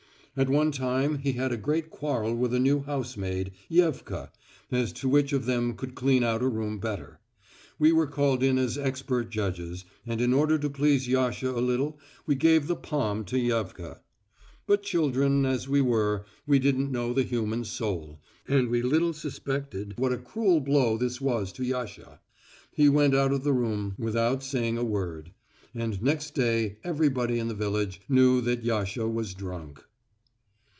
At 0.37 0.47
one 0.49 0.71
time 0.71 1.17
he 1.17 1.33
had 1.33 1.51
a 1.51 1.57
great 1.57 1.89
quarrel 1.89 2.33
with 2.33 2.53
a 2.53 2.59
new 2.59 2.83
housemaid, 2.83 3.51
Yevka, 3.69 4.31
as 4.71 4.93
to 4.93 5.09
which 5.09 5.33
of 5.33 5.45
them 5.45 5.73
could 5.75 5.93
clean 5.93 6.23
out 6.23 6.41
a 6.41 6.47
room 6.47 6.79
better. 6.79 7.19
We 7.77 7.91
were 7.91 8.07
called 8.07 8.41
in 8.41 8.57
as 8.57 8.77
expert 8.77 9.29
judges, 9.29 9.83
and 10.05 10.21
in 10.21 10.33
order 10.33 10.57
to 10.59 10.69
tease 10.69 11.05
Yasha 11.09 11.51
a 11.51 11.59
little 11.59 11.99
we 12.25 12.35
gave 12.35 12.67
the 12.67 12.77
palm 12.77 13.25
to 13.25 13.35
Yevka. 13.37 13.99
But 14.65 14.83
children 14.83 15.45
as 15.45 15.67
we 15.67 15.81
were, 15.81 16.23
we 16.47 16.59
didn't 16.59 16.93
know 16.93 17.11
the 17.11 17.23
human 17.23 17.65
soul, 17.65 18.21
and 18.47 18.69
we 18.69 18.81
little 18.81 19.11
suspected 19.11 19.95
what 19.97 20.13
a 20.13 20.17
cruel 20.17 20.61
blow 20.61 20.95
this 20.97 21.19
was 21.19 21.51
to 21.51 21.65
Yasha. 21.65 22.21
He 22.71 22.87
went 22.87 23.13
out 23.13 23.33
of 23.33 23.43
the 23.43 23.51
room 23.53 23.95
without 23.99 24.43
saying 24.43 24.77
a 24.77 24.85
word, 24.85 25.33
and 25.75 26.01
next 26.01 26.33
day 26.35 26.77
everybody 26.85 27.37
in 27.37 27.49
the 27.49 27.53
village 27.53 27.99
knew 28.07 28.39
that 28.39 28.63
Yasha 28.63 29.09
was 29.09 29.33
drunk. 29.33 29.83